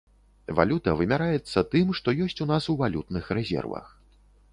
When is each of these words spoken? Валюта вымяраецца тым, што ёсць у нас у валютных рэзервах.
Валюта 0.59 0.93
вымяраецца 1.01 1.63
тым, 1.75 1.91
што 1.99 2.13
ёсць 2.25 2.41
у 2.45 2.47
нас 2.53 2.63
у 2.73 2.75
валютных 2.81 3.29
рэзервах. 3.39 3.93